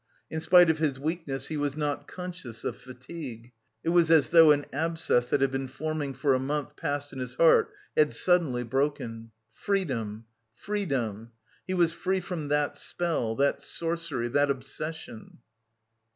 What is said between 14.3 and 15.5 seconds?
obsession!